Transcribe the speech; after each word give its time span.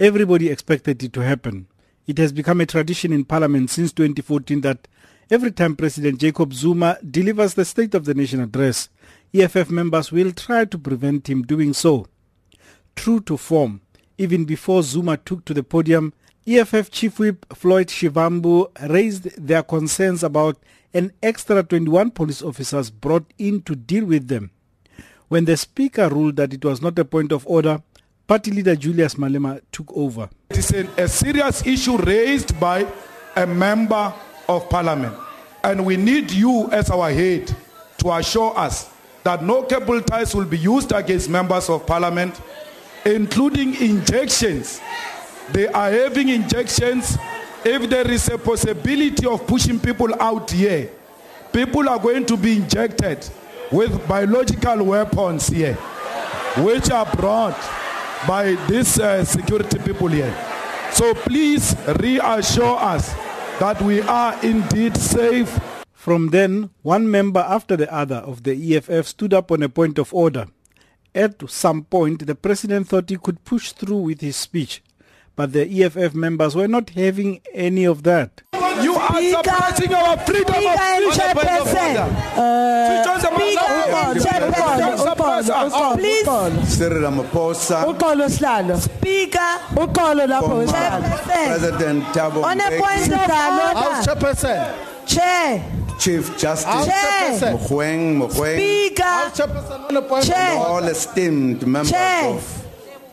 Everybody 0.00 0.48
expected 0.48 1.04
it 1.04 1.12
to 1.12 1.20
happen. 1.20 1.68
It 2.08 2.18
has 2.18 2.32
become 2.32 2.60
a 2.60 2.66
tradition 2.66 3.12
in 3.12 3.24
Parliament 3.24 3.70
since 3.70 3.92
2014 3.92 4.60
that 4.62 4.88
every 5.30 5.52
time 5.52 5.76
President 5.76 6.18
Jacob 6.18 6.52
Zuma 6.52 6.98
delivers 7.08 7.54
the 7.54 7.64
State 7.64 7.94
of 7.94 8.04
the 8.04 8.12
Nation 8.12 8.40
address, 8.40 8.88
EFF 9.32 9.70
members 9.70 10.10
will 10.10 10.32
try 10.32 10.64
to 10.64 10.78
prevent 10.78 11.30
him 11.30 11.42
doing 11.42 11.72
so. 11.72 12.06
True 12.96 13.20
to 13.20 13.36
form, 13.36 13.82
even 14.18 14.44
before 14.44 14.82
Zuma 14.82 15.16
took 15.16 15.44
to 15.44 15.54
the 15.54 15.62
podium, 15.62 16.12
EFF 16.44 16.90
Chief 16.90 17.16
Whip 17.20 17.46
Floyd 17.54 17.86
Shivambu 17.86 18.90
raised 18.90 19.40
their 19.40 19.62
concerns 19.62 20.24
about 20.24 20.58
an 20.92 21.12
extra 21.22 21.62
21 21.62 22.10
police 22.10 22.42
officers 22.42 22.90
brought 22.90 23.32
in 23.38 23.62
to 23.62 23.76
deal 23.76 24.04
with 24.06 24.26
them. 24.26 24.50
When 25.28 25.44
the 25.44 25.56
Speaker 25.56 26.08
ruled 26.08 26.34
that 26.36 26.52
it 26.52 26.64
was 26.64 26.82
not 26.82 26.98
a 26.98 27.04
point 27.04 27.30
of 27.30 27.46
order, 27.46 27.80
Party 28.26 28.50
leader 28.50 28.74
Julius 28.74 29.16
Malema 29.16 29.60
took 29.70 29.94
over. 29.94 30.30
It 30.48 30.56
is 30.56 30.72
a, 30.72 31.02
a 31.02 31.08
serious 31.08 31.66
issue 31.66 31.98
raised 31.98 32.58
by 32.58 32.86
a 33.36 33.46
member 33.46 34.14
of 34.48 34.68
parliament. 34.70 35.14
And 35.62 35.84
we 35.84 35.98
need 35.98 36.30
you 36.30 36.70
as 36.72 36.88
our 36.90 37.10
head 37.10 37.54
to 37.98 38.12
assure 38.12 38.56
us 38.56 38.90
that 39.24 39.42
no 39.42 39.62
cable 39.64 40.00
ties 40.00 40.34
will 40.34 40.46
be 40.46 40.56
used 40.56 40.92
against 40.92 41.28
members 41.28 41.68
of 41.68 41.86
parliament, 41.86 42.40
including 43.04 43.74
injections. 43.82 44.80
They 45.52 45.68
are 45.68 45.90
having 45.90 46.30
injections. 46.30 47.18
If 47.62 47.90
there 47.90 48.10
is 48.10 48.28
a 48.30 48.38
possibility 48.38 49.26
of 49.26 49.46
pushing 49.46 49.78
people 49.78 50.14
out 50.20 50.50
here, 50.50 50.90
people 51.52 51.90
are 51.90 51.98
going 51.98 52.24
to 52.24 52.38
be 52.38 52.56
injected 52.56 53.28
with 53.70 54.08
biological 54.08 54.82
weapons 54.82 55.48
here, 55.48 55.74
which 56.56 56.90
are 56.90 57.06
brought 57.16 57.58
by 58.26 58.54
these 58.68 58.98
uh, 58.98 59.24
security 59.24 59.78
people 59.78 60.08
here. 60.08 60.34
So 60.92 61.14
please 61.14 61.74
reassure 62.00 62.76
us 62.78 63.12
that 63.58 63.80
we 63.82 64.00
are 64.02 64.38
indeed 64.44 64.96
safe. 64.96 65.58
From 65.92 66.28
then, 66.28 66.70
one 66.82 67.10
member 67.10 67.40
after 67.40 67.76
the 67.76 67.92
other 67.92 68.16
of 68.16 68.42
the 68.42 68.76
EFF 68.76 69.06
stood 69.06 69.32
up 69.34 69.50
on 69.50 69.62
a 69.62 69.68
point 69.68 69.98
of 69.98 70.12
order. 70.12 70.46
At 71.14 71.48
some 71.48 71.84
point, 71.84 72.26
the 72.26 72.34
president 72.34 72.88
thought 72.88 73.08
he 73.08 73.16
could 73.16 73.44
push 73.44 73.72
through 73.72 73.98
with 73.98 74.20
his 74.20 74.36
speech, 74.36 74.82
but 75.36 75.52
the 75.52 75.82
EFF 75.82 76.14
members 76.14 76.54
were 76.56 76.68
not 76.68 76.90
having 76.90 77.40
any 77.52 77.84
of 77.84 78.02
that. 78.02 78.42
You 78.82 78.94
are 78.96 79.22
suppressing 79.22 79.94
our 79.94 80.18
freedom 80.18 80.54
of 80.54 80.62
speech. 80.62 81.24
Please. 85.96 86.76
Cyril 86.76 87.02
Ramaphosa, 87.02 87.84
Uxolo 87.84 88.28
sihlalo. 88.28 88.76
Speaker. 88.80 89.58
Uxolo 89.76 90.26
lapho 90.26 90.64
former 90.66 91.22
President 91.48 92.04
Thabo 92.14 92.44
On 92.44 92.60
a 92.60 92.70
point 92.78 93.10
Mbeki, 93.10 93.12
of 93.14 93.30
House 93.30 94.08
order. 94.08 94.20
Chairperson. 94.20 95.06
Chair. 95.06 95.62
Chief 95.98 96.36
Justice 96.38 96.64
House 96.64 96.86
Chair. 96.86 96.94
Chairperson. 97.40 97.58
Mogoeng 97.58 98.16
Mogoeng, 98.18 98.56
Speaker. 98.56 99.02
House 99.02 99.38
Chairperson 99.40 99.88
on 99.90 99.96
a 99.96 100.02
point 100.02 100.24
Chair. 100.26 100.50
of 100.52 100.58
order. 100.58 100.70
all 100.72 100.84
esteemed 100.88 101.66
members 101.66 101.90
Chair. 101.90 102.24
of 102.30 102.66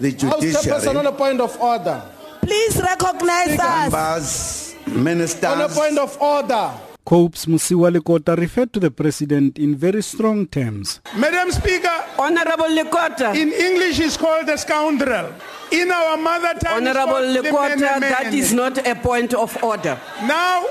the 0.00 0.10
House 0.10 0.20
Chairperson 0.20 0.34
on 0.34 0.40
judiciary, 0.40 1.06
a 1.06 1.12
point 1.12 1.40
of 1.40 1.60
order. 1.60 2.02
Please 2.42 2.76
recognize 2.82 3.58
us. 3.58 3.90
members, 3.90 4.74
On 4.86 4.92
a 4.92 4.98
ministers, 5.00 5.76
point 5.78 5.98
of 5.98 6.20
order. 6.20 6.70
COPE's 7.04 7.44
Mosiuoa 7.46 7.90
Lekota 7.96 8.34
referred 8.36 8.72
to 8.72 8.80
the 8.80 8.90
president 8.90 9.58
in 9.58 9.76
very 9.76 10.02
strong 10.02 10.46
terms. 10.46 11.00
Madam 11.16 11.50
Speaker, 11.52 12.04
Honorable 12.18 12.64
Lekota, 12.66 13.34
in 13.34 13.52
English 13.52 13.98
is 14.00 14.16
called 14.16 14.48
a 14.48 14.56
scoundrel. 14.56 15.32
In 15.70 15.90
our 15.90 16.16
mother 16.16 16.54
tongue, 16.58 16.86
Honorable 16.86 17.12
called 17.12 17.36
Lekota, 17.36 17.76
lemene 17.76 18.00
that 18.00 18.24
mene. 18.30 18.34
is 18.34 18.52
not 18.54 18.78
a 18.86 18.94
point 18.94 19.34
of 19.34 19.62
order. 19.62 20.00
Now, 20.22 20.64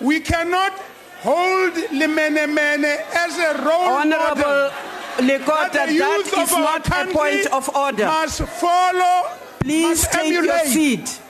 we 0.00 0.20
cannot 0.20 0.72
hold 1.22 1.72
lemene 1.90 2.46
mene 2.54 2.84
as 3.14 3.36
a 3.38 3.64
role 3.64 3.98
Honorable 3.98 4.42
model. 4.42 4.70
Lekota, 5.18 5.72
That 5.72 5.88
the 5.88 5.94
youth 5.94 6.30
that 6.30 6.42
is 6.42 6.52
of 6.52 6.58
our 6.58 6.62
not 6.78 6.86
a 6.88 7.12
point 7.12 7.46
of 7.52 7.68
order. 7.76 8.06
Must 8.06 8.42
follow, 8.42 9.28
Please 9.60 9.82
must 9.88 10.12
take 10.12 10.32
your 10.32 10.58
seat. 10.66 11.20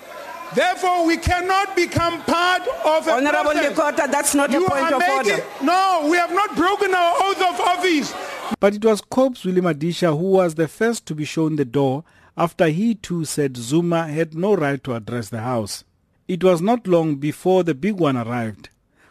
Therefore, 0.54 1.06
we 1.06 1.16
cannot 1.16 1.74
become 1.74 2.20
part 2.22 2.62
of 2.84 3.06
a 3.08 3.12
Honorable 3.12 3.52
process. 3.52 3.72
Lekota, 3.78 4.10
that's 4.10 4.34
not 4.34 4.50
a 4.50 4.52
You 4.52 4.66
point 4.68 4.82
are 4.82 4.94
of 4.94 5.00
making, 5.00 5.32
order. 5.32 5.44
No, 5.62 6.08
we 6.10 6.16
have 6.16 6.32
not 6.32 6.54
broken 6.56 6.94
our 6.94 7.14
oath 7.20 7.40
of 7.42 7.60
office. 7.60 8.14
But 8.60 8.74
it 8.74 8.84
was 8.84 9.00
COPE's 9.00 9.44
Willie 9.44 9.60
Madisha 9.62 10.16
who 10.18 10.32
was 10.32 10.54
the 10.54 10.68
first 10.68 11.06
to 11.06 11.14
be 11.14 11.24
shown 11.24 11.56
the 11.56 11.64
door 11.64 12.04
after 12.36 12.68
he 12.68 12.94
too 12.94 13.24
said 13.24 13.56
Zuma 13.56 14.08
had 14.08 14.34
no 14.34 14.54
right 14.54 14.82
to 14.84 14.94
address 14.94 15.30
the 15.30 15.40
House. 15.40 15.84
It 16.28 16.44
was 16.44 16.60
not 16.60 16.86
long 16.86 17.16
before 17.16 17.64
the 17.64 17.74
big 17.74 17.96
one 17.96 18.16
arrived. 18.16 18.68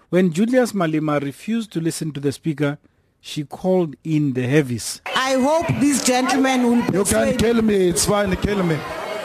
When 0.09 0.31
Julius 0.34 0.74
Malema 0.74 1.22
refused 1.22 1.72
to 1.74 1.80
listen 1.81 2.12
to 2.13 2.19
the 2.19 2.31
Speaker, 2.31 2.78
she 3.19 3.44
called 3.44 3.96
in 4.03 4.34
the 4.34 4.47
heavies. 4.47 5.01
I 5.16 5.34
hope 5.34 5.68
these 5.80 6.03
gentlemen 6.03 6.63
will 6.63 6.75
You 6.78 6.84
can 6.85 6.97
persuade 7.03 7.40
kill 7.40 7.62
me, 7.62 7.90
it's 7.90 8.06
fine, 8.06 8.35
kill 8.38 8.63
me. 8.63 8.78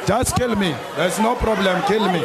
Just 0.06 0.37
kill 0.37 0.55
me. 0.55 0.72
There's 0.94 1.19
no 1.19 1.34
problem, 1.34 1.83
kill 1.89 2.12
me. 2.12 2.21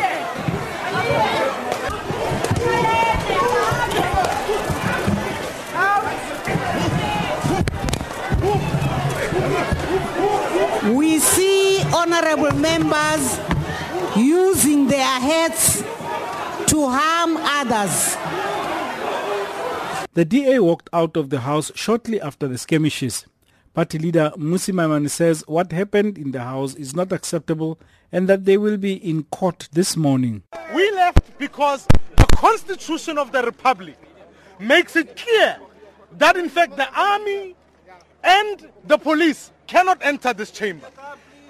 We 10.95 11.17
see 11.17 11.81
honorable 11.91 12.51
members 12.51 13.39
using 14.15 14.87
their 14.87 15.19
heads 15.19 15.81
to 16.67 16.87
harm 16.87 17.37
others. 17.37 18.15
The 20.13 20.25
DA 20.25 20.59
walked 20.59 20.89
out 20.93 21.17
of 21.17 21.31
the 21.31 21.39
House 21.39 21.71
shortly 21.73 22.21
after 22.21 22.47
the 22.47 22.59
skirmishes. 22.59 23.25
Party 23.73 23.97
leader 23.99 24.33
Musi 24.35 24.73
Maimane 24.73 25.09
says 25.09 25.45
what 25.47 25.71
happened 25.71 26.17
in 26.17 26.31
the 26.31 26.41
House 26.41 26.75
is 26.75 26.93
not 26.93 27.13
acceptable 27.13 27.79
and 28.11 28.27
that 28.27 28.43
they 28.43 28.57
will 28.57 28.75
be 28.75 28.95
in 28.95 29.23
court 29.23 29.69
this 29.71 29.95
morning. 29.95 30.43
We 30.75 30.91
left 30.91 31.37
because 31.37 31.87
the 32.17 32.25
Constitution 32.35 33.17
of 33.17 33.31
the 33.31 33.41
Republic 33.43 33.97
makes 34.59 34.97
it 34.97 35.15
clear 35.15 35.57
that 36.17 36.35
in 36.35 36.49
fact 36.49 36.75
the 36.75 36.89
army 36.99 37.55
and 38.25 38.69
the 38.87 38.97
police 38.97 39.51
cannot 39.67 39.99
enter 40.01 40.33
this 40.33 40.51
chamber. 40.51 40.87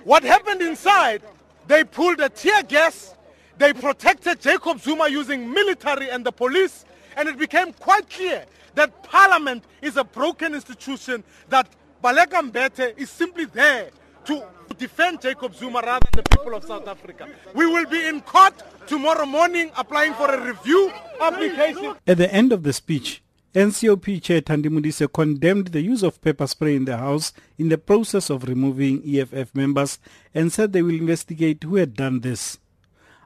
What 0.04 0.24
happened 0.24 0.62
inside, 0.62 1.24
they 1.66 1.84
pulled 1.84 2.20
a 2.20 2.30
tear 2.30 2.62
gas, 2.62 3.16
they 3.58 3.74
protected 3.74 4.40
Jacob 4.40 4.80
Zuma 4.80 5.10
using 5.10 5.52
military 5.52 6.12
and 6.12 6.24
the 6.24 6.32
police, 6.32 6.86
and 7.18 7.28
it 7.28 7.40
became 7.40 7.74
quite 7.74 8.08
clear 8.12 8.46
that 8.76 9.02
parliament 9.02 9.64
is 9.82 9.98
a 9.98 10.04
broken 10.04 10.54
institution, 10.54 11.24
that 11.50 11.68
Baleka 12.04 12.42
Mbete 12.42 12.98
is 12.98 13.10
simply 13.12 13.46
there 13.46 13.90
to 14.26 14.44
defend 14.78 15.22
Jacob 15.22 15.54
Zuma 15.54 15.82
rather 15.82 16.08
than 16.12 16.24
the 16.24 16.30
people 16.36 16.56
of 16.56 16.64
South 16.64 16.88
Africa. 16.88 17.28
We 17.54 17.68
will 17.68 17.86
be 17.86 18.08
in 18.08 18.22
court 18.22 18.56
tomorrow 18.88 19.26
morning 19.28 19.70
applying 19.78 20.14
for 20.16 20.34
a 20.34 20.44
review 20.44 20.92
application. 21.22 21.96
At 22.08 22.18
the 22.18 22.34
end 22.34 22.52
of 22.54 22.64
the 22.64 22.74
speech, 22.74 23.22
NCOP 23.54 24.22
Chair 24.24 24.42
Thandi 24.42 24.70
Modise 24.70 25.12
condemned 25.14 25.68
the 25.68 25.82
use 25.82 26.02
of 26.02 26.20
pepper 26.22 26.48
spray 26.48 26.76
in 26.76 26.86
the 26.86 26.98
House 26.98 27.34
in 27.60 27.70
the 27.70 27.78
process 27.78 28.32
of 28.32 28.46
removing 28.46 29.04
EFF 29.06 29.54
members 29.54 30.00
and 30.34 30.52
said 30.52 30.74
they 30.74 30.82
will 30.82 30.96
investigate 30.96 31.62
who 31.64 31.76
had 31.76 31.94
done 31.94 32.22
this. 32.22 32.58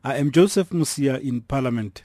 I 0.04 0.18
am 0.18 0.32
Joseph 0.32 0.72
Musia 0.72 1.22
in 1.22 1.42
Parliament. 1.42 2.04